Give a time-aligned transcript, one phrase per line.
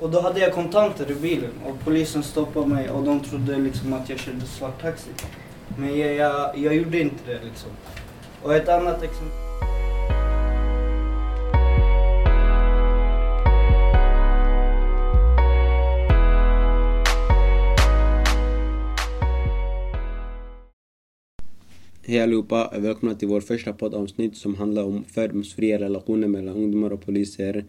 [0.00, 3.92] Och då hade jag kontanter i bilen och polisen stoppade mig och de trodde liksom
[3.92, 5.10] att jag körde svart taxi.
[5.78, 7.70] Men jag, jag, jag gjorde inte det liksom.
[8.42, 9.28] Och ett annat exempel.
[22.02, 27.06] Hej allihopa, välkomna till vår första poddavsnitt som handlar om fördomsfria relationer mellan ungdomar och
[27.06, 27.64] poliser.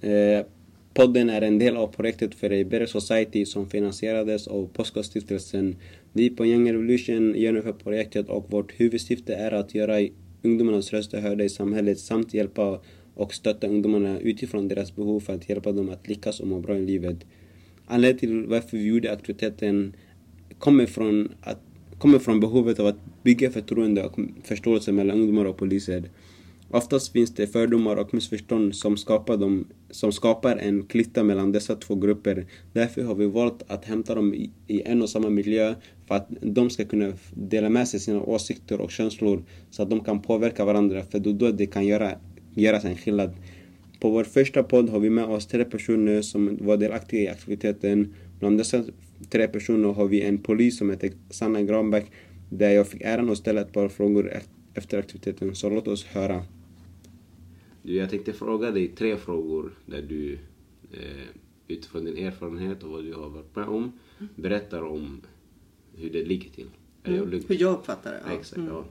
[0.00, 0.46] Eh,
[0.98, 5.76] podden är en del av projektet för a better society som finansierades av Postkodstiftelsen.
[6.12, 10.08] Vi på Young Revolution genomför projektet och vårt huvudsyfte är att göra
[10.42, 12.80] ungdomarnas röster hörda i samhället samt hjälpa
[13.14, 16.76] och stötta ungdomarna utifrån deras behov för att hjälpa dem att lyckas och må bra
[16.76, 17.16] i livet.
[17.86, 19.96] Anledningen till varför vi gjorde aktiviteten
[20.58, 21.60] kommer från att
[21.98, 26.10] kommer från behovet av att bygga förtroende och förståelse mellan ungdomar och poliser.
[26.70, 31.76] Oftast finns det fördomar och missförstånd som skapar, dem, som skapar en klyfta mellan dessa
[31.76, 32.46] två grupper.
[32.72, 35.74] Därför har vi valt att hämta dem i, i en och samma miljö
[36.06, 40.04] för att de ska kunna dela med sig sina åsikter och känslor så att de
[40.04, 42.12] kan påverka varandra för då, då det kan göra,
[42.54, 43.30] göras en skillnad.
[44.00, 48.14] På vår första podd har vi med oss tre personer som var delaktiga i aktiviteten.
[48.38, 48.84] Bland dessa
[49.30, 52.06] tre personer har vi en polis som heter Sanna Granbäck
[52.50, 54.32] där jag fick äran att ställa ett par frågor
[54.74, 55.54] efter aktiviteten.
[55.54, 56.42] Så låt oss höra.
[57.88, 60.38] Du, jag tänkte fråga dig tre frågor där du
[60.92, 61.28] eh,
[61.68, 63.92] utifrån din erfarenhet och vad du har varit med om
[64.34, 65.20] berättar om
[65.96, 66.70] hur det ligger till.
[67.04, 68.22] Mm, hur jag uppfattar det?
[68.26, 68.32] Ja.
[68.32, 68.68] Exakt, mm.
[68.68, 68.84] ja.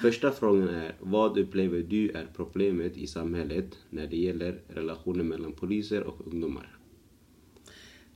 [0.00, 5.52] Första frågan är, vad upplever du är problemet i samhället när det gäller relationer mellan
[5.52, 6.78] poliser och ungdomar?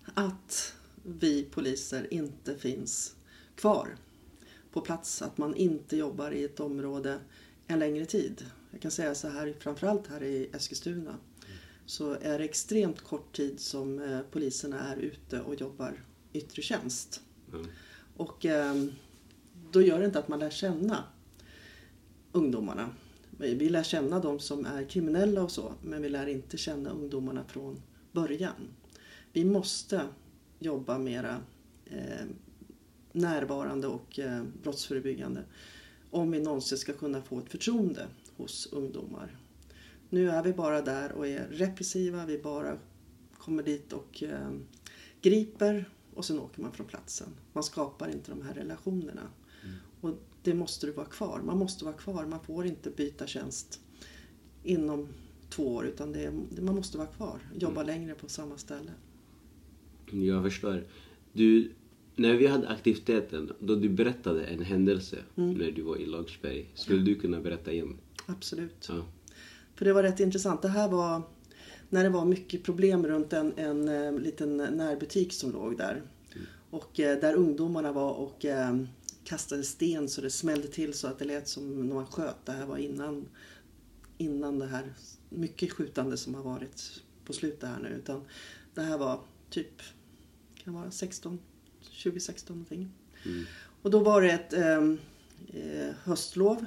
[0.04, 3.16] Att vi poliser inte finns
[3.54, 3.88] kvar
[4.72, 5.22] på plats.
[5.22, 7.18] Att man inte jobbar i ett område
[7.66, 8.44] en längre tid.
[8.70, 11.16] Jag kan säga så här, framförallt här i Eskilstuna
[11.86, 17.20] så är det extremt kort tid som eh, poliserna är ute och jobbar yttre tjänst.
[17.52, 17.66] Mm.
[18.16, 18.84] Och eh,
[19.72, 21.04] då gör det inte att man lär känna
[22.32, 22.90] ungdomarna.
[23.38, 27.44] Vi lär känna de som är kriminella och så, men vi lär inte känna ungdomarna
[27.44, 27.82] från
[28.12, 28.68] början.
[29.32, 30.02] Vi måste
[30.58, 31.36] jobba mera
[31.84, 32.26] eh,
[33.12, 35.44] närvarande och eh, brottsförebyggande
[36.10, 38.06] om vi någonsin ska kunna få ett förtroende
[38.38, 39.38] hos ungdomar.
[40.10, 42.78] Nu är vi bara där och är repressiva, vi bara
[43.32, 44.50] kommer dit och eh,
[45.22, 47.28] griper och sen åker man från platsen.
[47.52, 49.30] Man skapar inte de här relationerna.
[49.64, 49.76] Mm.
[50.00, 51.42] Och det måste du vara kvar.
[51.44, 52.26] Man måste vara kvar.
[52.26, 53.80] Man får inte byta tjänst
[54.62, 55.08] inom
[55.50, 57.40] två år utan det, man måste vara kvar.
[57.54, 57.86] Jobba mm.
[57.86, 58.90] längre på samma ställe.
[60.10, 60.86] Jag förstår.
[61.32, 61.70] Du,
[62.16, 65.54] när vi hade aktiviteten, då du berättade en händelse mm.
[65.54, 66.70] när du var i Lagsberg.
[66.74, 67.96] Skulle du kunna berätta igen?
[68.28, 68.86] Absolut.
[68.88, 69.06] Ja.
[69.74, 70.62] För det var rätt intressant.
[70.62, 71.22] Det här var
[71.88, 76.02] när det var mycket problem runt en, en, en eh, liten närbutik som låg där.
[76.34, 76.46] Mm.
[76.70, 78.76] Och eh, där ungdomarna var och eh,
[79.24, 82.46] kastade sten så det smällde till så att det lät som någon sköt.
[82.46, 83.28] Det här var innan,
[84.18, 84.94] innan det här
[85.28, 87.88] mycket skjutande som har varit på slutet här nu.
[87.88, 88.24] Utan
[88.74, 89.82] det här var typ
[90.64, 91.38] kan vara 16,
[92.02, 92.90] 2016 någonting.
[93.26, 93.44] Mm.
[93.82, 94.96] Och då var det ett eh,
[96.02, 96.66] höstlov,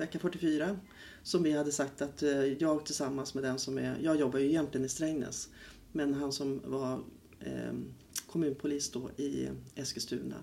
[0.00, 0.76] vecka 44,
[1.22, 4.46] som vi hade sagt att eh, jag tillsammans med den som är, jag jobbar ju
[4.46, 5.48] egentligen i Strängnäs,
[5.92, 7.00] men han som var
[7.40, 7.72] eh,
[8.26, 10.36] kommunpolis då i Eskilstuna.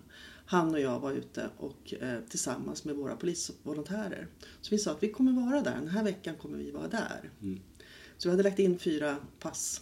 [0.45, 4.27] Han och jag var ute och eh, tillsammans med våra polisvolontärer.
[4.61, 7.31] Så vi sa att vi kommer vara där, den här veckan kommer vi vara där.
[7.41, 7.59] Mm.
[8.17, 9.81] Så vi hade lagt in fyra pass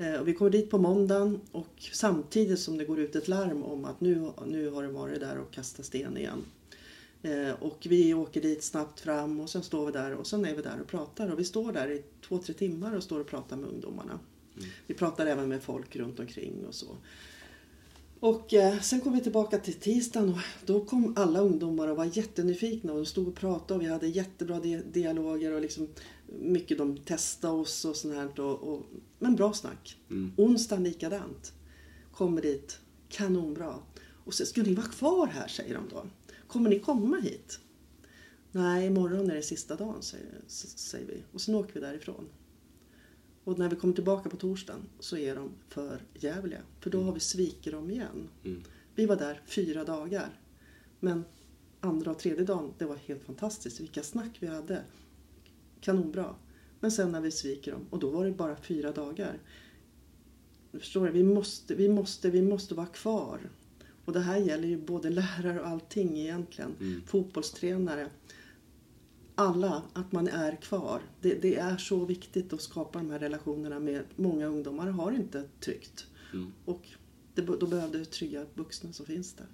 [0.00, 3.62] Eh, och vi kommer dit på måndagen och samtidigt som det går ut ett larm
[3.62, 6.44] om att nu, nu har det varit där och kastat sten igen.
[7.22, 10.54] Eh, och vi åker dit snabbt fram och sen står vi där och sen är
[10.54, 11.32] vi där och pratar.
[11.32, 14.12] Och vi står där i två, tre timmar och står och pratar med ungdomarna.
[14.56, 14.70] Mm.
[14.86, 16.96] Vi pratar även med folk runt omkring och så.
[18.20, 22.04] Och eh, sen kom vi tillbaka till tisdagen och då kom alla ungdomar och var
[22.04, 24.60] jättenyfikna och de stod och pratade och vi hade jättebra
[24.92, 25.88] dialoger och liksom
[26.26, 28.40] mycket de testade oss och sånt här.
[28.40, 28.82] Och, och,
[29.18, 29.96] men bra snack.
[30.10, 30.32] Mm.
[30.36, 31.52] Onsdagen likadant.
[32.12, 32.78] Kommer dit,
[33.08, 33.74] kanonbra.
[34.24, 36.06] Och så ska ni vara kvar här säger de då.
[36.50, 37.60] Kommer ni komma hit?
[38.52, 41.22] Nej, imorgon är det sista dagen säger, säger vi.
[41.32, 42.28] Och sen åker vi därifrån.
[43.44, 46.60] Och när vi kommer tillbaka på torsdagen så är de för jävliga.
[46.80, 47.06] För då mm.
[47.06, 48.28] har vi svikit dem igen.
[48.44, 48.62] Mm.
[48.94, 50.40] Vi var där fyra dagar.
[51.00, 51.24] Men
[51.80, 53.80] andra och tredje dagen, det var helt fantastiskt.
[53.80, 54.84] Vilka snack vi hade.
[55.80, 56.34] Kanonbra.
[56.80, 59.38] Men sen när vi sviker dem, och då var det bara fyra dagar.
[60.72, 61.12] Förstår du?
[61.12, 63.50] Vi måste, vi, måste, vi måste vara kvar.
[64.10, 66.74] Och det här gäller ju både lärare och allting egentligen.
[66.80, 67.02] Mm.
[67.06, 68.10] Fotbollstränare.
[69.34, 71.02] alla, att man är kvar.
[71.20, 75.44] Det, det, är så viktigt att skapa de här relationerna med många ungdomar har inte
[75.60, 76.06] tryggt.
[76.32, 76.52] Mm.
[76.64, 76.88] Och
[77.34, 79.46] det, då behöver du trygga vuxna som finns där.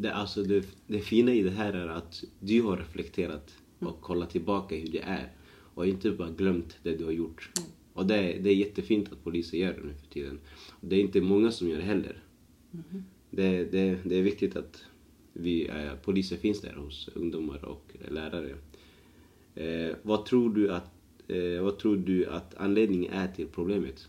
[0.00, 4.30] Det, alltså det, det fina i det här är att du har reflekterat och kollat
[4.30, 5.32] tillbaka hur det är
[5.74, 7.50] och inte bara glömt det du har gjort.
[7.58, 7.70] Mm.
[7.92, 10.40] Och det, är- det är jättefint att poliser gör det nu för tiden.
[10.70, 12.22] Och det är inte många som gör det heller.
[13.36, 14.84] Det, det, det är viktigt att
[15.32, 18.56] vi eh, poliser finns där hos ungdomar och lärare.
[19.54, 20.90] Eh, vad, tror du att,
[21.28, 24.08] eh, vad tror du att anledningen är till problemet?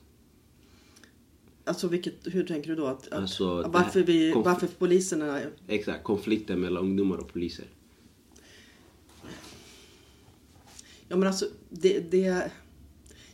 [1.64, 2.86] Alltså vilket, hur tänker du då?
[2.86, 5.42] Att, att, Alltså, varför, vi, varför poliserna...
[5.68, 7.66] Exakt, konflikten mellan ungdomar och poliser.
[11.08, 12.12] Ja men alltså det...
[12.12, 12.52] det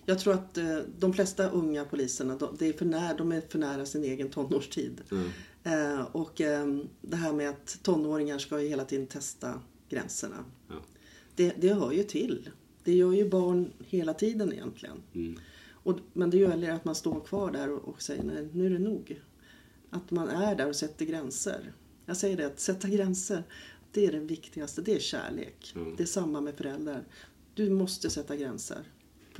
[0.05, 3.59] jag tror att eh, de flesta unga poliserna, de, är för när, de är för
[3.59, 5.01] nära sin egen tonårstid.
[5.11, 5.29] Mm.
[5.63, 10.45] Eh, och eh, det här med att tonåringar ska ju hela tiden testa gränserna.
[10.67, 10.75] Ja.
[11.35, 12.49] Det, det hör ju till.
[12.83, 14.97] Det gör ju barn hela tiden egentligen.
[15.13, 15.39] Mm.
[15.83, 18.69] Och, men det gäller att man står kvar där och, och säger nej, nu är
[18.69, 19.21] det nog.
[19.89, 21.73] Att man är där och sätter gränser.
[22.05, 23.43] Jag säger det, att sätta gränser,
[23.91, 24.81] det är det viktigaste.
[24.81, 25.73] Det är kärlek.
[25.75, 25.95] Mm.
[25.95, 27.07] Det är samma med föräldrar.
[27.53, 28.85] Du måste sätta gränser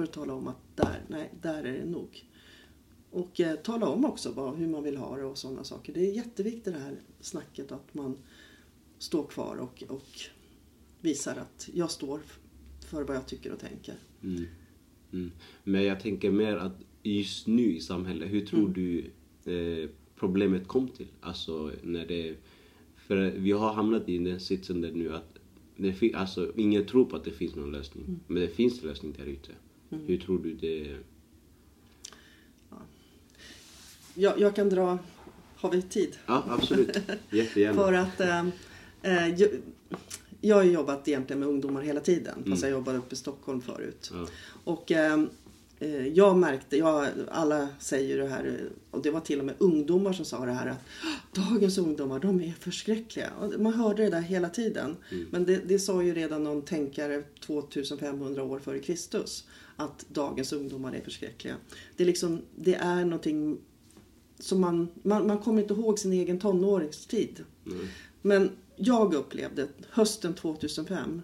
[0.02, 2.26] för att tala om att där, nej, där är det nog.
[3.12, 5.94] Och eh, tala om också vad, hur man vill ha det och sådana saker.
[5.94, 8.18] Det är jätteviktigt det här snacket att man
[8.98, 10.10] står kvar och, och
[11.02, 12.20] visar att jag står
[12.86, 13.96] för vad jag tycker och tänker.
[14.24, 14.46] Mm.
[15.12, 15.32] Mm.
[15.64, 19.12] Men jag tänker mer att just nu i samhället, hur tror du
[19.54, 21.08] eh, problemet kom till?
[21.22, 22.36] Alltså när det...
[22.96, 25.38] För vi har hamnat i den sitsen där nu att
[25.78, 28.20] det fin- alltså, ingen tror på att det finns någon lösning.
[28.28, 29.52] Men det finns en lösning där ute.
[29.92, 30.98] Hur tror du det...
[34.14, 35.00] Jag, jag kan dra,
[35.56, 36.18] har vi tid?
[36.26, 36.98] Ja, absolut.
[37.30, 37.74] Jättegärna.
[37.86, 38.46] För att eh,
[39.02, 39.50] eh, jag,
[40.42, 42.36] jag har jobbat egentligen med ungdomar hela tiden.
[42.38, 42.50] Mm.
[42.50, 44.12] Fast jag jobbade uppe i Stockholm förut.
[44.14, 44.28] Ja.
[44.64, 45.24] Och eh,
[45.80, 48.60] eh, jag märkte, jag, alla säger det här,
[48.92, 50.80] och det var till och med ungdomar som sa det här att
[51.34, 53.30] dagens ungdomar, de är förskräckliga.
[53.58, 54.98] Man hörde det där hela tiden.
[55.12, 55.28] Mm.
[55.32, 59.46] Men det, det sa ju redan någon tänkare 2500 år före Kristus.
[59.82, 61.56] Att dagens ungdomar är förskräckliga.
[61.98, 63.58] Det är liksom, det är någonting
[64.40, 67.44] som man, man, man kommer inte ihåg sin egen tonåringstid.
[67.66, 67.88] Mm.
[68.22, 71.22] Men jag upplevde hösten 2005,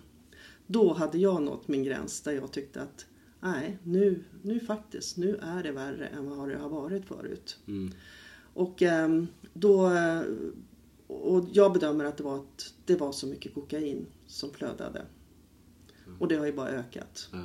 [0.68, 3.06] då hade jag nått min gräns där jag tyckte att
[3.40, 7.58] nej, nu, nu faktiskt, nu är det värre än vad det har varit förut.
[7.68, 7.92] Mm.
[8.54, 9.92] Och ehm, då,
[11.08, 15.06] och jag bedömer att det var, att det var så mycket kokain som flödade.
[16.20, 17.30] Och det har ju bara ökat.
[17.32, 17.44] Ja.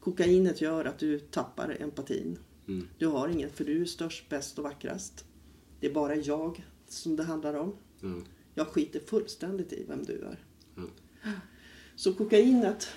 [0.00, 2.38] Kokainet gör att du tappar empatin.
[2.68, 2.88] Mm.
[2.98, 5.24] Du har ingen, för du är störst, bäst och vackrast.
[5.80, 7.72] Det är bara jag som det handlar om.
[8.00, 8.14] Ja.
[8.54, 10.44] Jag skiter fullständigt i vem du är.
[10.74, 10.82] Ja.
[11.96, 12.88] Så kokainet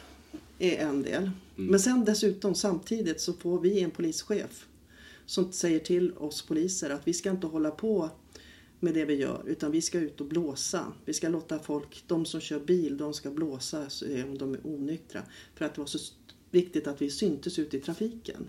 [0.59, 1.23] är en del.
[1.23, 1.71] Mm.
[1.71, 4.67] Men sen dessutom samtidigt så får vi en polischef
[5.25, 8.09] som säger till oss poliser att vi ska inte hålla på
[8.79, 10.93] med det vi gör utan vi ska ut och blåsa.
[11.05, 13.87] Vi ska låta folk, de som kör bil, de ska blåsa
[14.25, 15.21] om de är onyktra.
[15.55, 15.99] För att det var så
[16.53, 18.47] viktigt att vi syntes ute i trafiken.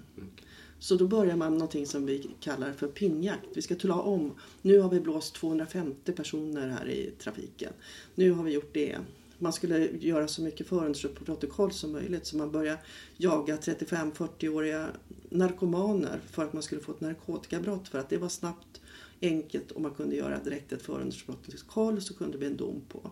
[0.78, 3.46] Så då börjar man någonting som vi kallar för pinjakt.
[3.54, 7.72] Vi ska tala om, nu har vi blåst 250 personer här i trafiken.
[8.14, 8.98] Nu har vi gjort det.
[9.38, 12.78] Man skulle göra så mycket förundersökningsprotokoll som möjligt så man börjar
[13.16, 14.88] jaga 35-40-åriga
[15.28, 18.80] narkomaner för att man skulle få ett narkotikabrott för att det var snabbt,
[19.22, 23.10] enkelt och man kunde göra direkt ett förundersökningsprotokoll så kunde det bli en dom på.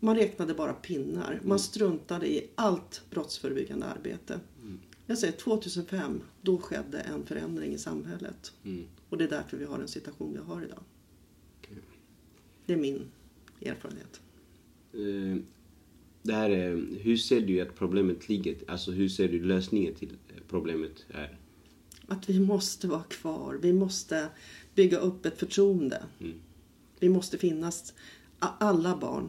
[0.00, 1.40] Man räknade bara pinnar.
[1.44, 4.40] Man struntade i allt brottsförebyggande arbete.
[5.06, 8.52] Jag säger 2005, då skedde en förändring i samhället.
[8.64, 8.84] Mm.
[9.08, 10.82] Och det är därför vi har den situation vi har idag.
[11.60, 11.76] Okej.
[12.66, 13.02] Det är min
[13.62, 14.20] erfarenhet.
[14.92, 15.42] Eh,
[16.22, 18.56] det här är, hur ser du att problemet ligger?
[18.68, 21.38] Alltså hur ser du lösningen till eh, problemet är?
[22.06, 23.58] Att vi måste vara kvar.
[23.62, 24.28] Vi måste
[24.74, 26.02] bygga upp ett förtroende.
[26.20, 26.40] Mm.
[26.98, 27.94] Vi måste finnas.
[28.38, 29.28] Alla barn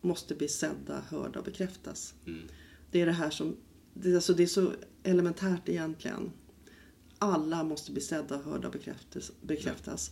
[0.00, 2.14] måste bli sedda, hörda och bekräftas.
[2.26, 2.48] Mm.
[2.90, 3.56] Det är det här som...
[3.94, 6.32] Det alltså, det är så elementärt egentligen.
[7.18, 9.32] Alla måste bli sedda, hörda och bekräftas.
[9.40, 10.10] bekräftas.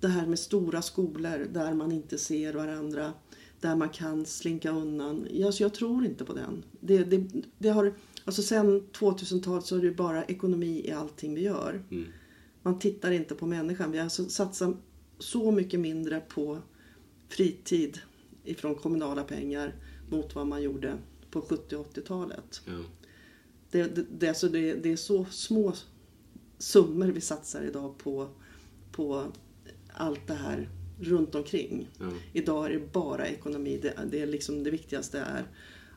[0.00, 3.12] Det här med stora skolor där man inte ser varandra.
[3.60, 5.26] Där man kan slinka undan.
[5.44, 6.64] Alltså, jag tror inte på den.
[6.80, 11.40] Det, det, det har, alltså sen 2000-talet så är det bara ekonomi i allting vi
[11.40, 11.84] gör.
[11.90, 12.06] Mm.
[12.62, 13.92] Man tittar inte på människan.
[13.92, 14.76] Vi har alltså satsat
[15.18, 16.58] så mycket mindre på
[17.28, 18.00] fritid
[18.44, 19.74] ifrån kommunala pengar
[20.10, 20.98] mot vad man gjorde
[21.30, 22.62] på 70 och 80-talet.
[22.66, 22.72] Ja.
[23.70, 25.74] Det, det, det, alltså det, det är så små
[26.58, 28.28] summor vi satsar idag på,
[28.92, 29.24] på
[29.92, 30.68] allt det här
[31.00, 31.88] runt omkring.
[32.00, 32.12] Ja.
[32.32, 33.78] Idag är det bara ekonomi.
[33.82, 35.46] Det, det, är liksom, det viktigaste är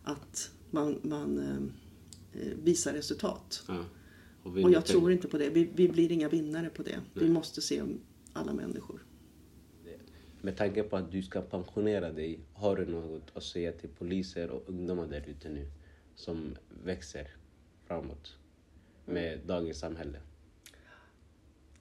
[0.04, 3.64] att man, man eh, visar resultat.
[3.68, 3.86] Ja.
[4.44, 5.50] Och, vi Och jag tänker- tror inte på det.
[5.50, 7.00] Vi, vi blir inga vinnare på det.
[7.14, 7.30] Vi Nej.
[7.30, 7.84] måste se
[8.34, 9.06] alla människor.
[10.46, 14.50] Med tanke på att du ska pensionera dig, har du något att säga till poliser
[14.52, 15.68] och ungdomar där ute nu
[16.16, 17.28] som växer
[17.86, 18.38] framåt
[19.06, 20.20] med dagens samhälle?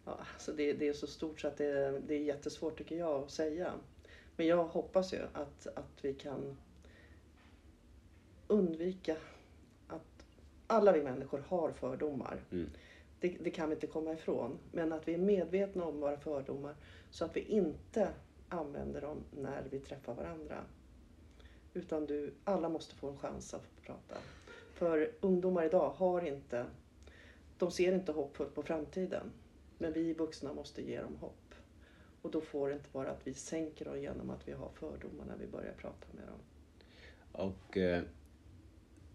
[0.04, 3.23] Ja, alltså det, det är så stort så att det, det är jättesvårt tycker jag
[3.23, 3.73] att säga.
[4.37, 6.57] Men jag hoppas ju att, att vi kan
[8.47, 9.16] undvika
[9.87, 10.25] att
[10.66, 12.40] alla vi människor har fördomar.
[12.50, 12.71] Mm.
[13.21, 14.59] Det, det kan vi inte komma ifrån.
[14.73, 16.75] Men att vi är medvetna om våra fördomar
[17.11, 18.09] så att vi inte
[18.52, 20.64] använder dem när vi träffar varandra.
[21.75, 24.16] Utan du, alla måste få en chans att få prata.
[24.75, 26.66] För ungdomar idag har inte,
[27.59, 29.30] de ser inte hoppfullt på framtiden.
[29.78, 31.54] Men vi vuxna måste ge dem hopp.
[32.23, 35.25] Och då får det inte vara att vi sänker dem genom att vi har fördomar
[35.25, 36.38] när vi börjar prata med dem.
[37.32, 38.02] Och eh,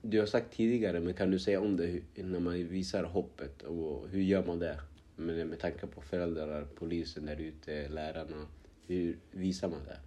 [0.01, 4.07] du har sagt tidigare, men kan du säga om det när man visar hoppet och
[4.09, 4.79] hur gör man det?
[5.15, 8.47] Med, med tanke på föräldrar, polisen där ute, lärarna.
[8.87, 9.99] Hur visar man det?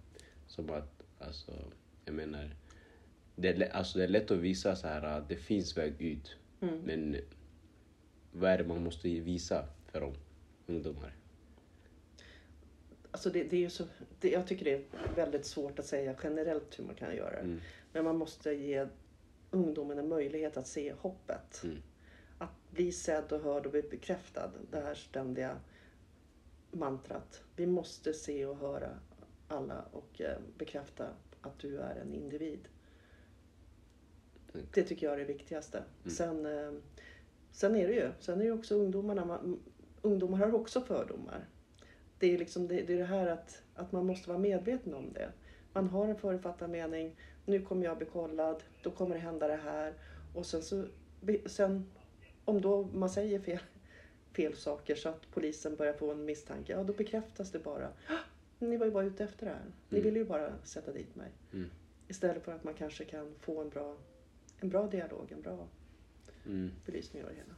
[0.47, 1.51] Som att, alltså,
[2.05, 2.55] jag menar,
[3.35, 6.35] det är, alltså det är lätt att visa så här att det finns väg ut.
[6.59, 7.17] Men
[8.31, 10.13] vad är det man måste visa för dem,
[10.67, 11.15] ungdomar?
[13.11, 13.83] Alltså det, det är ju så,
[14.19, 14.83] det, jag tycker det är
[15.15, 17.39] väldigt svårt att säga generellt hur man kan göra det.
[17.39, 17.59] Mm.
[17.93, 18.87] Men man måste ge
[19.51, 21.63] ungdomen en möjlighet att se hoppet.
[21.63, 21.77] Mm.
[22.37, 24.51] Att bli sedd och hörd och bli bekräftad.
[24.71, 25.59] Det här ständiga
[26.71, 27.43] mantrat.
[27.55, 28.89] Vi måste se och höra
[29.47, 31.07] alla och eh, bekräfta
[31.41, 32.67] att du är en individ.
[34.53, 34.65] Mm.
[34.73, 35.83] Det tycker jag är det viktigaste.
[36.05, 36.71] Sen, eh,
[37.51, 39.25] sen är det ju sen är det också ungdomarna.
[39.25, 39.59] Man,
[40.01, 41.45] ungdomar har också fördomar.
[42.19, 45.13] Det är, liksom, det, det är det här att, att man måste vara medveten om
[45.13, 45.31] det.
[45.73, 47.15] Man har en förutfattad mening.
[47.45, 48.63] Nu kommer jag bli kollad.
[48.83, 49.93] Då kommer det hända det här.
[50.35, 50.85] Och sen så,
[51.45, 51.91] sen,
[52.45, 53.59] om då man säger fel,
[54.33, 56.71] fel saker så att polisen börjar få en misstanke.
[56.73, 57.87] Ja, då bekräftas det bara.
[58.07, 58.17] "Ah,
[58.59, 59.65] Ni var ju bara ute efter det här.
[59.89, 60.03] Ni Mm.
[60.09, 61.29] ville ju bara sätta dit mig.
[61.53, 61.69] Mm.
[62.07, 63.97] Istället för att man kanske kan få en bra,
[64.59, 65.67] en bra dialog, en bra
[66.45, 66.71] Mm.
[66.85, 67.55] belysning av det hela.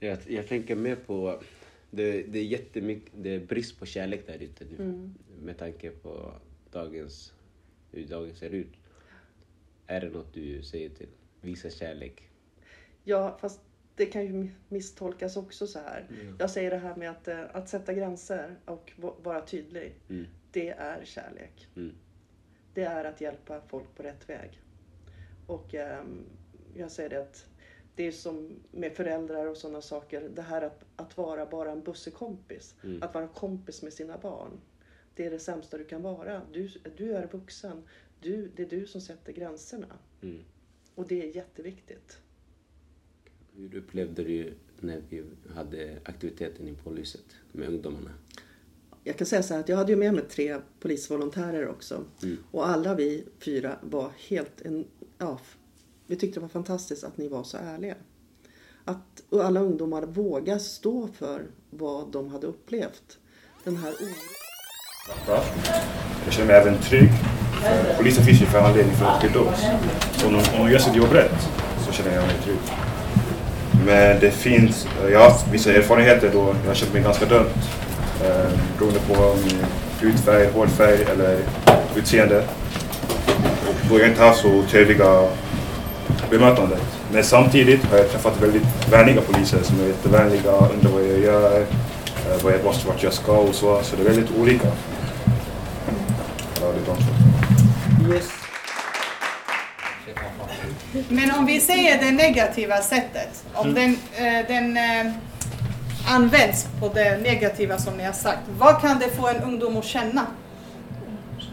[0.00, 1.42] Jag, jag tänker mer på,
[1.90, 4.76] det, det är jättemycket, det är brist på kärlek där ute nu.
[4.84, 5.14] Mm.
[5.42, 6.32] Med tanke på
[6.72, 7.32] dagens,
[7.92, 8.72] hur dagen ser ut.
[9.86, 11.08] Är det något du säger till?
[11.40, 12.22] Visa kärlek.
[13.04, 13.60] Ja, fast
[13.98, 16.06] det kan ju misstolkas också så här.
[16.10, 16.36] Mm.
[16.38, 19.94] Jag säger det här med att, eh, att sätta gränser och va- vara tydlig.
[20.08, 20.26] Mm.
[20.52, 21.68] Det är kärlek.
[21.76, 21.94] Mm.
[22.74, 24.60] Det är att hjälpa folk på rätt väg.
[25.46, 26.24] Och ehm,
[26.76, 27.46] jag säger det att
[27.94, 30.28] det är som med föräldrar och sådana saker.
[30.34, 32.74] Det här att, att vara bara en bussekompis.
[32.84, 33.02] Mm.
[33.02, 34.60] Att vara kompis med sina barn.
[35.14, 36.42] Det är det sämsta du kan vara.
[36.52, 37.82] Du, du är vuxen.
[38.20, 39.98] Du, det är du som sätter gränserna.
[40.22, 40.44] Mm.
[40.94, 42.20] Och det är jätteviktigt.
[43.60, 45.22] Hur upplevde du när vi
[45.54, 48.10] hade aktiviteten i polishuset med ungdomarna?
[49.04, 52.04] Jag kan säga så här att jag hade ju med mig tre polisvolontärer också.
[52.22, 52.38] Mm.
[52.50, 54.60] Och alla vi fyra var helt...
[54.60, 54.84] En,
[55.18, 55.40] ja,
[56.06, 57.94] vi tyckte det var fantastiskt att ni var så ärliga.
[58.84, 63.18] Att och alla ungdomar vågar stå för vad de hade upplevt.
[63.64, 64.14] Den här oron.
[66.24, 67.10] Jag känner mig även trygg.
[67.96, 69.60] Polisen finns ju för anledning för att skydda oss.
[70.12, 71.40] Så om de, om de gör sitt jobb rätt
[71.86, 72.87] så känner jag mig trygg.
[73.88, 77.48] Men det finns, jag har haft vissa erfarenheter då jag har känt mig ganska dömd.
[78.24, 79.64] Eh, beroende på min
[80.00, 81.38] hudfärg, hårfärg eller
[81.96, 82.44] utseende.
[83.68, 85.28] Och då har jag inte haft så trevliga
[86.30, 86.82] bemötandet.
[87.12, 91.60] Men samtidigt har jag träffat väldigt vänliga poliser som är jättevänliga, undrar vad jag gör,
[91.60, 93.80] eh, vad jag, vart vart jag ska och så.
[93.82, 94.68] Så det är väldigt olika.
[101.08, 105.12] Men om vi säger det negativa sättet, om den, eh, den eh,
[106.08, 109.84] används på det negativa som ni har sagt, vad kan det få en ungdom att
[109.84, 110.26] känna?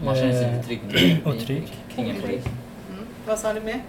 [0.05, 0.81] Man känner sig inte trygg
[1.25, 1.67] otrygg.
[1.97, 3.05] Mm.
[3.27, 3.81] Vad sa du mer?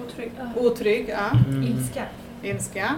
[0.00, 0.32] Otrygg.
[0.56, 1.38] Otrygg, ja.
[1.48, 1.62] Mm.
[1.62, 2.02] Ilska.
[2.42, 2.94] Ilska.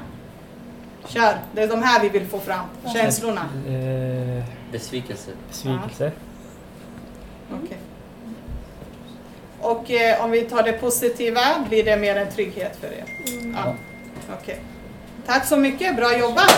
[1.09, 2.65] Kör, det är de här vi vill få fram.
[2.95, 3.41] Känslorna.
[3.69, 5.31] Eh, Besvikelse.
[5.49, 6.13] besvikelse.
[7.65, 7.79] Okej.
[9.63, 13.05] Och eh, om vi tar det positiva, blir det mer en trygghet för er?
[13.55, 13.77] Ja.
[14.41, 14.63] Okej.
[15.27, 16.51] Tack så mycket, bra jobbat!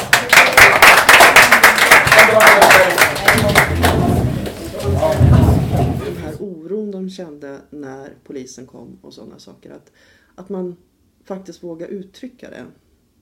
[6.04, 9.70] Den här oron de kände när polisen kom och sådana saker.
[9.70, 9.92] Att,
[10.34, 10.76] att man
[11.24, 12.64] faktiskt vågar uttrycka det.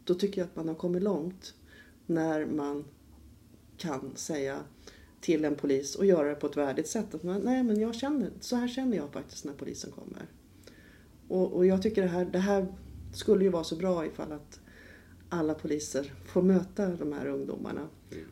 [0.04, 1.54] Då tycker jag att man har kommit långt.
[2.06, 2.84] När man
[3.76, 4.58] kan säga
[5.20, 7.14] till en polis och göra det på ett värdigt sätt.
[7.14, 10.26] Att man, nej men jag känner, så här känner jag faktiskt när polisen kommer.
[11.28, 12.66] Och, och jag tycker det här, det här
[13.12, 14.60] skulle ju vara så bra ifall att
[15.28, 17.88] alla poliser får möta de här ungdomarna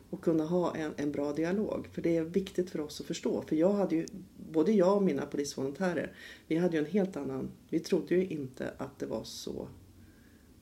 [0.09, 1.87] och kunna ha en, en bra dialog.
[1.91, 3.41] För det är viktigt för oss att förstå.
[3.41, 4.05] För jag hade ju,
[4.51, 6.13] både jag och mina polisvolontärer,
[6.47, 9.67] vi hade ju en helt annan, vi trodde ju inte att det var så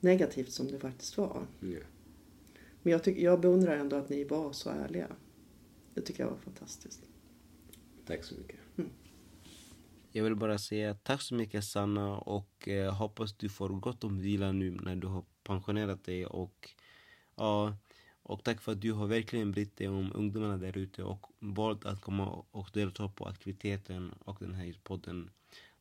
[0.00, 1.46] negativt som det faktiskt var.
[1.60, 1.78] Ja.
[2.82, 5.06] Men jag, tycker, jag beundrar ändå att ni var så ärliga.
[5.98, 7.08] Det tycker jag var fantastiskt.
[8.06, 8.56] Tack så mycket.
[8.76, 8.90] Mm.
[10.12, 14.20] Jag vill bara säga tack så mycket Sanna och eh, hoppas du får gott om
[14.20, 16.70] vila nu när du har pensionerat dig och
[17.36, 17.76] ja,
[18.22, 21.84] och tack för att du har verkligen brytt dig om ungdomarna där ute och valt
[21.84, 25.30] att komma och delta på aktiviteten och den här podden.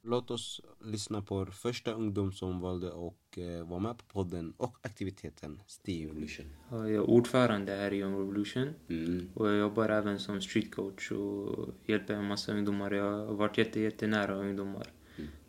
[0.04, 4.78] Låt oss lyssna på första ungdom som valde att eh, vara med på podden och
[4.82, 6.46] aktiviteten Steve Revolution.
[6.72, 9.30] Ja, Jag är ordförande här i Young Revolution Mm.
[9.34, 12.92] och jag jobbar även som street coach och hjälper en massa ungdomar.
[12.92, 14.88] Jag har varit jätte, jättenära ungdomar.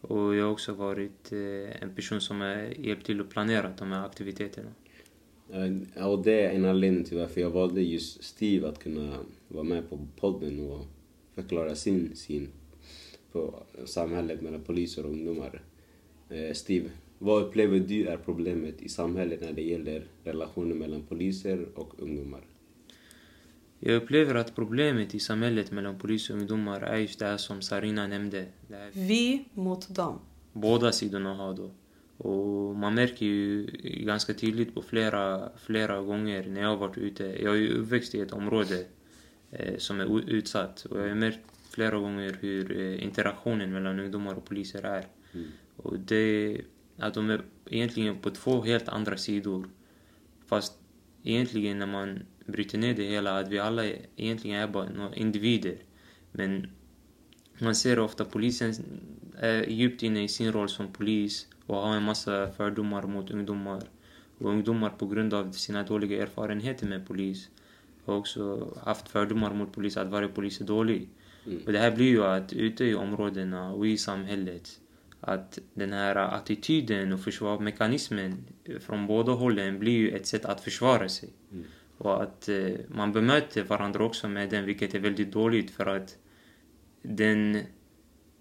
[0.00, 3.92] Och jag har också varit eh, en person som har hjälpt till att planera de
[3.92, 4.70] här aktiviteterna.
[5.94, 9.64] Ja, och det är en anledning till varför jag valde just Steve att kunna vara
[9.64, 10.86] med på podden och
[11.34, 12.48] förklara sin syn
[13.32, 15.62] på samhället mellan poliser och ungdomar.
[16.28, 21.68] Eh, Steve, vad upplever du är problemet i samhället när det gäller relationer mellan poliser
[21.74, 22.40] och ungdomar?
[23.80, 27.62] Jag upplever att problemet i samhället mellan polis och ungdomar är just det här som
[27.62, 28.46] Sarina nämnde.
[28.92, 30.18] Vi mot dem.
[30.52, 31.70] båda sidorna har då.
[32.16, 37.24] Och man märker ju ganska tydligt på flera, flera gånger när jag har varit ute.
[37.24, 38.84] Jag är ju uppväxt i ett område
[39.50, 41.40] eh, som är utsatt och jag har märkt
[41.78, 45.04] flera gånger hur eh, interaktionen mellan ungdomar och poliser är.
[45.76, 46.60] Och det,
[46.98, 49.68] att de är egentligen på två helt andra sidor.
[50.46, 50.72] Fast
[51.22, 53.84] egentligen när man bryter ner det hela, att vi alla
[54.16, 55.76] egentligen är bara några individer.
[56.32, 56.66] Men
[57.58, 58.74] man ser ofta polisen
[59.38, 63.82] är djupt inne i sin roll som polis och har en massa fördomar mot ungdomar.
[64.38, 67.48] Och ungdomar på grund av sina dåliga erfarenheter med polis
[68.04, 71.08] har också haft fördomar mot polis, att varje polis är dålig.
[71.66, 74.80] Och det här blir ju att ute i områdena och i samhället
[75.20, 78.44] att den här attityden och försvarsmekanismen
[78.80, 81.28] från båda hållen blir ju ett sätt att försvara sig.
[81.98, 86.16] Och att eh, man bemöter varandra också med den, vilket är väldigt dåligt för att
[87.02, 87.62] den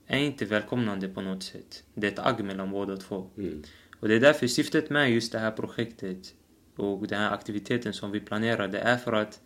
[0.07, 1.83] är inte välkomnande på något sätt.
[1.93, 3.29] Det är ett agg mellan båda två.
[3.37, 3.63] Mm.
[3.99, 6.33] Och det är därför syftet med just det här projektet
[6.75, 9.41] och den här aktiviteten som vi planerade är för att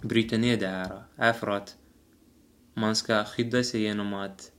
[0.00, 1.02] bryta ner det här.
[1.16, 1.76] Är för att
[2.74, 4.52] man ska skydda sig genom att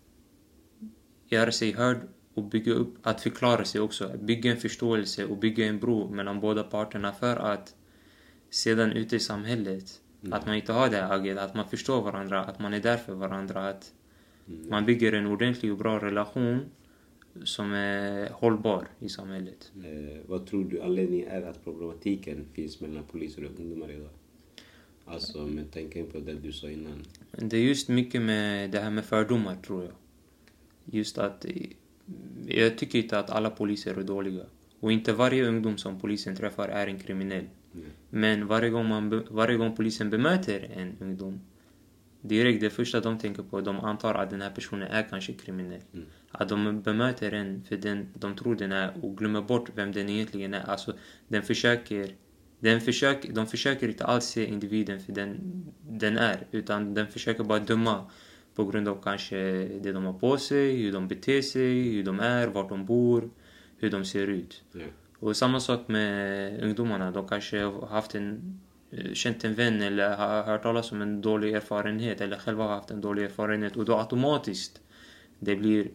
[1.27, 1.97] göra sig hörd
[2.33, 4.17] och bygga upp, att förklara sig också.
[4.21, 7.75] Bygga en förståelse och bygga en bro mellan båda parterna för att
[8.49, 10.01] sedan ute i samhället,
[10.31, 12.97] att man inte har det här agget, att man förstår varandra, att man är där
[12.97, 13.93] för varandra, att
[14.69, 16.65] man bygger en ordentlig och bra relation
[17.43, 19.71] som är hållbar i samhället.
[19.75, 24.09] Eh, vad tror du anledningen är att problematiken finns mellan poliser och ungdomar idag?
[25.05, 27.03] Alltså med tanke på det du sa innan.
[27.31, 29.93] Det är just mycket med det här med fördomar tror jag.
[30.85, 31.45] Just att
[32.47, 34.45] jag tycker inte att alla poliser är dåliga.
[34.79, 37.45] Och inte varje ungdom som polisen träffar är en kriminell.
[38.09, 41.39] Men varje gång, man, varje gång polisen bemöter en ungdom
[42.27, 45.81] direkt det första de tänker på, de antar att den här personen är kanske kriminell.
[46.31, 50.09] Att de bemöter en för den de tror den är och glömmer bort vem den
[50.09, 50.61] egentligen är.
[50.61, 50.93] Alltså,
[51.27, 52.15] den försöker,
[52.65, 57.43] den försöker, de försöker inte alls se individen för den den är, utan den försöker
[57.43, 58.05] bara döma
[58.55, 59.37] på grund av kanske
[59.83, 63.29] det de har på sig, hur de beter sig, hur de är, vart de bor,
[63.77, 64.63] hur de ser ut.
[64.71, 64.85] Ja.
[65.19, 67.11] Och samma sak med ungdomarna.
[67.11, 68.59] De kanske har haft en,
[68.91, 72.75] eh, känt en vän eller har hört talas om en dålig erfarenhet eller själva har
[72.75, 74.81] haft en dålig erfarenhet och då automatiskt
[75.39, 75.87] det blir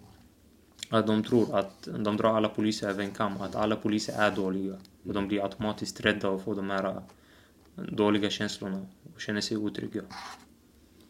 [0.91, 4.31] att de tror att de drar alla poliser över en kam, att alla poliser är
[4.31, 4.77] dåliga.
[5.05, 7.03] Och de blir automatiskt rädda och får de här eh,
[7.83, 10.03] dåliga känslorna och känner sig otrygga.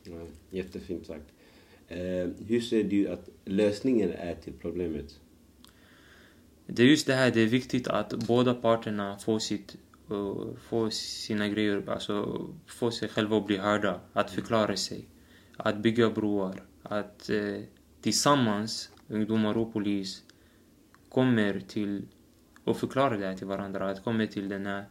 [0.04, 1.26] Ja, jättefint sagt.
[1.88, 5.20] Eh, hur ser du att lösningen är till problemet?
[6.66, 9.76] Det är just det här, det är viktigt att båda parterna får, sitt,
[10.10, 15.04] uh, får sina grejer, alltså får sig själva att bli hörda, att förklara sig,
[15.56, 17.60] att bygga broar, att eh,
[18.00, 20.22] tillsammans, ungdomar och polis,
[21.08, 22.02] kommer till
[22.64, 24.84] och förklarar det här till varandra, att kommer till den här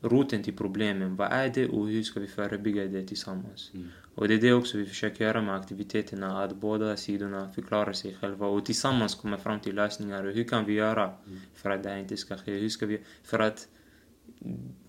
[0.00, 1.16] roten till problemen.
[1.16, 3.72] Vad är det och hur ska vi förebygga det tillsammans?
[4.14, 8.14] Och det är det också vi försöker göra med aktiviteterna, att båda sidorna förklarar sig
[8.14, 10.24] själva och tillsammans kommer fram till lösningar.
[10.24, 11.14] Och hur kan vi göra
[11.54, 12.52] för att det här inte ska ske?
[12.52, 13.02] Hur ska vi...
[13.22, 13.68] För att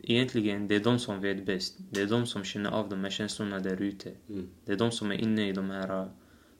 [0.02, 1.76] egentligen, det är de som vet bäst.
[1.92, 4.12] Det är de som känner av de här känslorna där ute.
[4.66, 6.10] Det är de som är inne i de här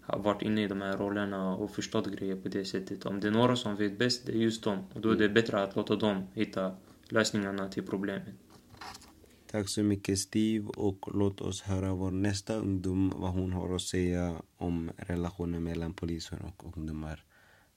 [0.06, 3.06] har varit inne i de här rollerna och förstått grejer på det sättet.
[3.06, 4.80] Om det är några som vet bäst, det är just dem.
[4.94, 6.76] Och då är det bättre att låta dem hitta
[7.10, 8.34] lösningarna till problemen.
[9.52, 13.82] Tack så mycket Steve och låt oss höra vår nästa ungdom vad hon har att
[13.82, 17.24] säga om relationen mellan poliser och ungdomar.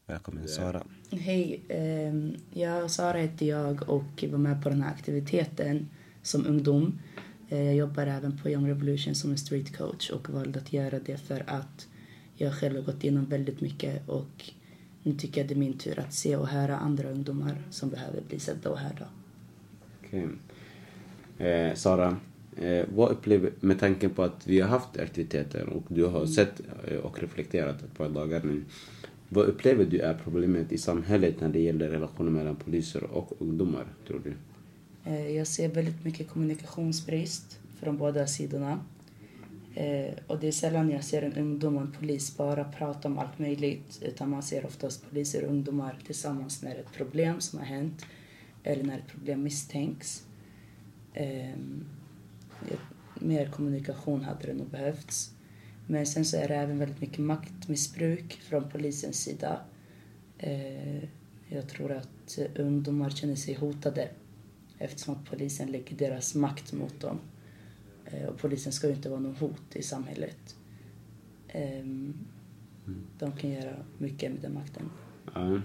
[0.06, 0.82] Välkommen Sara.
[1.10, 5.88] Hej, ehm, jag, Sara heter jag och var med på den här aktiviteten
[6.22, 6.98] som ungdom.
[7.48, 10.98] Eh, Jag jobbar även på Young Revolution som en street coach och valde att göra
[10.98, 11.88] det för att
[12.36, 14.50] jag själv har gått igenom väldigt mycket och
[15.02, 18.20] nu tycker jag det är min tur att se och höra andra ungdomar som behöver
[18.28, 19.08] bli sedda och hörda.
[20.04, 20.28] Okej.
[21.38, 22.16] Eh, Sara,
[22.56, 26.60] eh, vad upplever, med tanken på att vi har haft aktiviteter och du har sett
[26.88, 28.64] eh, och reflekterat ett par dagar nu.
[29.28, 33.84] Vad upplever du är problemet i samhället när det gäller relationen mellan poliser och ungdomar,
[34.06, 34.34] tror du?
[35.10, 38.80] Eh, Jag ser väldigt mycket kommunikationsbrist från båda sidorna.
[39.76, 43.18] Eh, Och det är sällan jag ser en ungdom och en polis bara prata om
[43.18, 43.98] allt möjligt.
[44.02, 48.06] Utan man ser oftast poliser och ungdomar tillsammans när ett problem som har hänt
[48.62, 50.22] eller när ett problem misstänks.
[51.14, 51.54] Eh,
[53.20, 55.30] Mer kommunikation hade det nog behövts.
[55.86, 59.60] Men sen så är det även väldigt mycket maktmissbruk från polisens sida.
[60.38, 61.04] Eh,
[61.48, 64.08] Jag tror att ungdomar känner sig hotade
[64.78, 67.18] eftersom att polisen lägger deras makt mot dem.
[68.10, 70.56] Eh, Och polisen ska ju inte vara något hot i samhället.
[71.48, 72.14] Ehm,
[73.18, 74.90] De kan göra mycket med den makten.
[75.34, 75.60] Ja.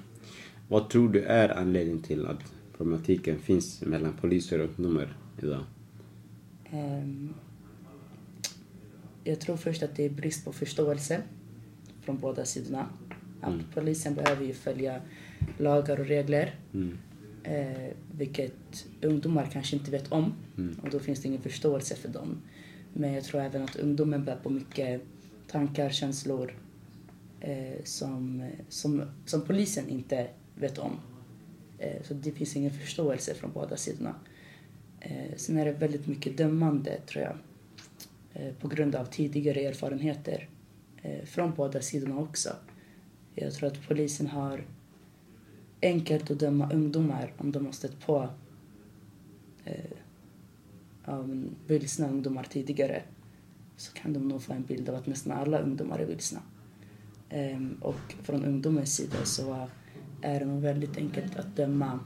[0.67, 5.63] Vad tror du är anledningen till att problematiken finns mellan poliser och ungdomar idag?
[6.71, 7.33] Ehm,
[9.23, 11.21] Jag tror först att det är brist på förståelse
[12.01, 12.85] från båda sidorna.
[13.41, 15.01] Att polisen behöver ju följa
[15.57, 16.55] lagar och regler.
[16.73, 16.97] Mm.
[17.43, 20.33] Eh, vilket ungdomar kanske inte vet om.
[20.81, 22.41] Och då finns det ingen förståelse för dem.
[22.93, 25.01] Men jag tror även att ungdomen bär på mycket
[25.47, 26.57] tankar, känslor
[27.39, 30.99] eh, som, som, som polisen inte vet om.
[31.77, 34.15] Eh, så det finns ingen förståelse från båda sidorna.
[34.99, 37.37] Eh, sen är det väldigt mycket dömande, tror jag.
[38.33, 40.49] Eh, på grund av tidigare erfarenheter
[41.01, 42.49] eh, från båda sidorna också.
[43.35, 44.63] Jag tror att polisen har
[45.81, 48.29] enkelt att döma ungdomar om de har stött på
[49.65, 51.19] eh,
[51.67, 53.03] vilsna ungdomar tidigare.
[53.77, 56.39] Så kan de nog få en bild av att nästan alla ungdomar är vilsna.
[57.29, 59.67] Ehm, och från ungdomens sida så
[60.21, 61.99] är det nog väldigt enkelt att döma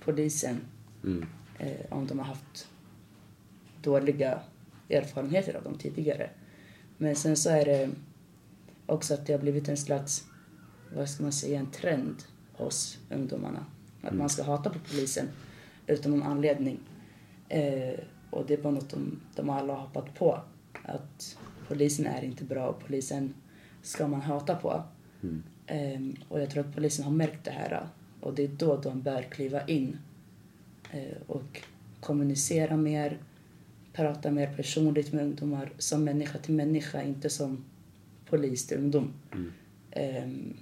[0.00, 0.60] polisen
[1.04, 1.26] Mm.
[1.58, 2.68] eh, om de har haft
[3.82, 4.40] dåliga
[4.90, 6.30] erfarenheter av dem tidigare.
[6.98, 7.90] Men sen så är det
[8.86, 10.24] också att det har blivit en slags,
[10.94, 12.14] vad ska man säga, en trend
[12.56, 13.66] hos ungdomarna.
[14.02, 15.28] Att man ska hata på polisen
[15.86, 16.78] utan någon anledning.
[17.48, 20.40] Eh, och det är bara något de, de alla har hoppat på.
[20.82, 21.38] Att
[21.68, 23.34] polisen är inte bra och polisen
[23.82, 24.82] ska man hata på.
[25.66, 27.86] Ehm, och jag tror att polisen har märkt det här.
[28.20, 29.98] Och det är då de bör kliva in
[30.92, 31.62] eh, och
[32.00, 33.18] kommunicera mer,
[33.92, 37.64] prata mer personligt med ungdomar som människa till människa, inte som
[38.30, 39.12] polis till ungdom.
[39.90, 40.56] Ehm,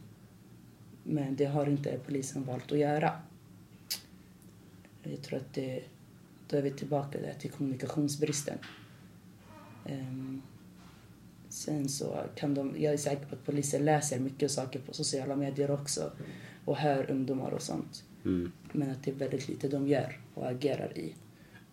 [1.04, 3.12] men det har inte polisen valt att göra.
[5.02, 5.82] Jag tror att det,
[6.48, 8.58] då är vi tillbaka där till kommunikationsbristen.
[9.86, 10.42] Ehm,
[11.48, 15.36] sen så kan de, jag är säker på att poliser läser mycket saker på sociala
[15.36, 16.12] medier också
[16.64, 18.04] och hör ungdomar och sånt.
[18.24, 18.52] Mm.
[18.72, 21.14] Men att det är väldigt lite de gör och agerar i.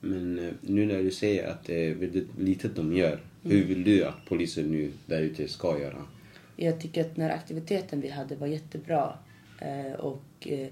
[0.01, 3.83] Men eh, nu när du säger att det är väldigt litet de gör, hur vill
[3.83, 6.05] du att polisen nu där ute ska göra?
[6.55, 9.17] Jag tycker att den här aktiviteten vi hade var jättebra.
[9.59, 10.67] Eh, och eh,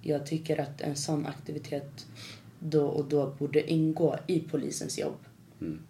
[0.00, 2.06] jag tycker att en sån aktivitet
[2.58, 5.18] då och då borde ingå i polisens jobb.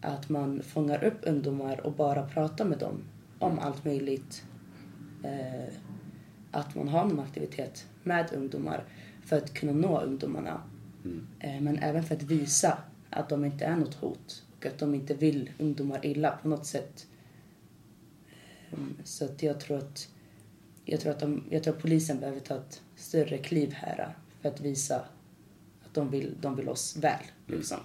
[0.01, 3.03] Att man fångar upp ungdomar och bara pratar med dem
[3.39, 4.45] om allt möjligt.
[5.25, 5.75] Eh,
[6.51, 8.85] att man har någon aktivitet med ungdomar
[9.25, 10.63] för att kunna nå ungdomarna.
[11.41, 12.79] Eh, men även för att visa
[13.11, 16.67] att de inte är något hot och att de inte vill ungdomar illa på något
[16.67, 17.07] sätt.
[18.77, 20.09] Mm, Så att jag tror att,
[20.85, 24.49] jag tror att, de, jag tror att polisen behöver ta ett större kliv här för
[24.49, 24.97] att visa
[25.85, 27.21] att de vill, de vill oss väl.
[27.47, 27.79] Liksom.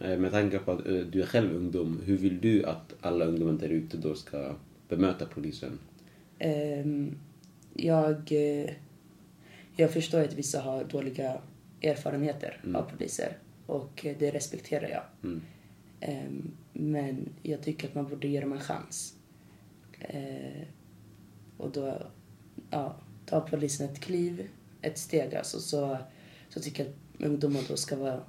[0.00, 3.24] Eh, Med tanke på att eh, du är själv ungdom, hur vill du att alla
[3.24, 4.54] ungdomar där ute då ska
[4.88, 5.78] bemöta polisen?
[6.38, 7.18] Ehm,
[7.74, 8.70] jag, eh,
[9.76, 11.40] jag förstår att vissa har dåliga
[11.82, 15.02] erfarenheter av poliser och det respekterar jag.
[16.00, 19.14] Ehm, men jag tycker att man borde ge dem en chans.
[20.00, 20.66] Eh,
[21.56, 22.02] och då
[22.70, 24.48] ja, tar polisen ett kliv,
[24.82, 25.98] ett steg alltså, så,
[26.48, 28.20] så tycker jag att ungdomar då ska vara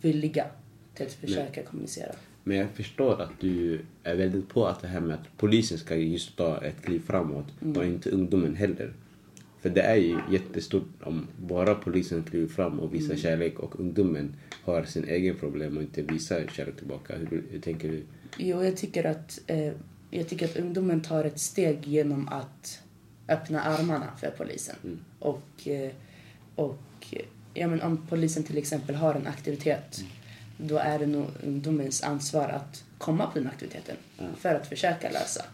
[0.00, 0.46] villiga
[0.94, 2.12] till att försöka kommunicera.
[2.44, 5.96] Men jag förstår att du är väldigt på att det här med att polisen ska
[5.96, 8.92] just ta ett kliv framåt och inte ungdomen heller.
[9.60, 14.34] För det är ju jättestort om bara polisen kliver fram och visar kärlek och ungdomen
[14.62, 17.16] har sin egen problem och inte visar kärlek tillbaka.
[17.16, 18.02] Hur, hur tänker du?
[18.36, 19.72] Jo, jag tycker att, eh,
[20.10, 22.82] jag tycker att ungdomen tar ett steg genom att
[23.28, 24.76] öppna armarna för polisen.
[25.18, 25.90] Och, eh,
[26.54, 27.14] och
[27.54, 30.00] ja, men om polisen till exempel har en aktivitet
[30.58, 33.96] då är det nog ungdomens ansvar att komma på den aktiviteten
[34.36, 35.44] för att försöka lösa.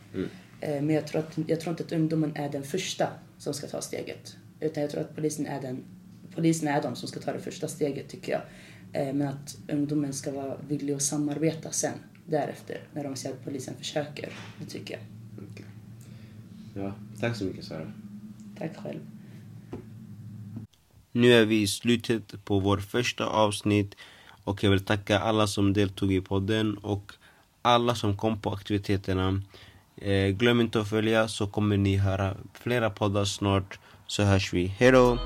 [0.60, 3.66] Eh, men jag tror, att, jag tror inte att ungdomen är den första som ska
[3.66, 4.36] ta steget.
[4.60, 5.84] Utan jag tror att polisen är, den,
[6.34, 8.42] polisen är de som ska ta det första steget tycker jag.
[9.02, 13.44] Eh, Men att ungdomen ska vara villig att samarbeta sen, därefter, när de ser att
[13.44, 14.32] polisen försöker.
[14.58, 15.02] Det tycker jag.
[15.52, 15.66] Okej.
[16.74, 17.92] Ja, tack så mycket Sara.
[18.58, 19.00] Tack själv.
[21.12, 23.94] Nu är vi i slutet på vår första avsnitt
[24.44, 27.12] och jag vill tacka alla som deltog i podden och
[27.62, 29.42] alla som kom på aktiviteterna.
[29.96, 34.66] Eh, glöm inte att följa så kommer ni höra flera poddar snart så hörs vi.
[34.66, 35.18] Hejdå!